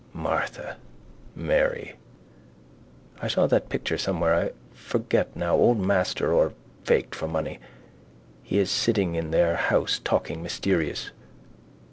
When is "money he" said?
7.27-8.57